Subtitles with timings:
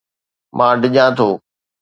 [0.57, 1.27] مان ڊڄان ٿو